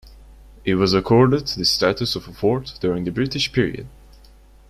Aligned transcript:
It 0.65 0.73
was 0.73 0.95
accorded 0.95 1.45
the 1.45 1.63
status 1.63 2.15
of 2.15 2.27
a 2.27 2.33
fort 2.33 2.73
during 2.81 3.03
the 3.03 3.11
British 3.11 3.53
period. 3.53 3.85